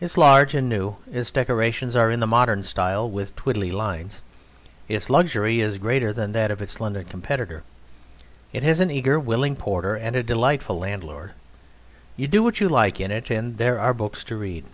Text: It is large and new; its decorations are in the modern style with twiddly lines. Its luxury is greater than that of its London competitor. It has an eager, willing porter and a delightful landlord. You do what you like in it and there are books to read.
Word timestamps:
It 0.00 0.06
is 0.06 0.16
large 0.16 0.54
and 0.54 0.66
new; 0.66 0.96
its 1.12 1.30
decorations 1.30 1.94
are 1.94 2.10
in 2.10 2.20
the 2.20 2.26
modern 2.26 2.62
style 2.62 3.06
with 3.10 3.36
twiddly 3.36 3.70
lines. 3.70 4.22
Its 4.88 5.10
luxury 5.10 5.60
is 5.60 5.76
greater 5.76 6.10
than 6.10 6.32
that 6.32 6.50
of 6.50 6.62
its 6.62 6.80
London 6.80 7.04
competitor. 7.04 7.64
It 8.50 8.62
has 8.62 8.80
an 8.80 8.90
eager, 8.90 9.20
willing 9.20 9.56
porter 9.56 9.94
and 9.94 10.16
a 10.16 10.22
delightful 10.22 10.78
landlord. 10.78 11.32
You 12.16 12.28
do 12.28 12.42
what 12.42 12.60
you 12.60 12.68
like 12.70 12.98
in 12.98 13.10
it 13.10 13.30
and 13.30 13.58
there 13.58 13.78
are 13.78 13.92
books 13.92 14.24
to 14.24 14.36
read. 14.38 14.64